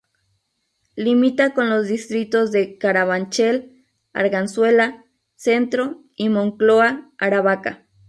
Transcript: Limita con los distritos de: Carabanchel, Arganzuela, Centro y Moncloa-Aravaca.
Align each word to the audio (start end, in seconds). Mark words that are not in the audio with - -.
Limita 0.95 1.53
con 1.53 1.69
los 1.69 1.85
distritos 1.87 2.51
de: 2.51 2.79
Carabanchel, 2.79 3.85
Arganzuela, 4.13 5.05
Centro 5.35 6.05
y 6.15 6.29
Moncloa-Aravaca. 6.29 7.85